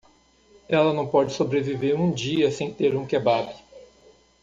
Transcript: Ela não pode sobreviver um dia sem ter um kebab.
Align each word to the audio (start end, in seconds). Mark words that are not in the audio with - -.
Ela 0.67 0.93
não 0.93 1.05
pode 1.07 1.31
sobreviver 1.31 1.95
um 1.95 2.11
dia 2.11 2.49
sem 2.49 2.73
ter 2.73 2.95
um 2.95 3.05
kebab. 3.05 3.53